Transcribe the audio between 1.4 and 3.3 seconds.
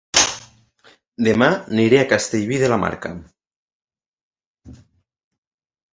aniré a Castellví de la Marca